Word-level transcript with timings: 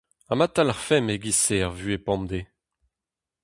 Ha 0.29 0.33
ma 0.37 0.47
talc'hfemp 0.49 1.09
e-giz-se 1.13 1.55
er 1.65 1.71
vuhez 1.77 2.03
pemdez? 2.05 2.45